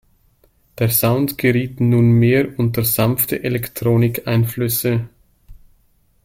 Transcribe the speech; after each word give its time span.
Der 0.79 0.89
Sound 0.89 1.37
geriet 1.37 1.79
nun 1.79 2.09
mehr 2.13 2.57
unter 2.57 2.83
sanfte 2.83 3.43
Electronic-Einflüsse. 3.43 5.07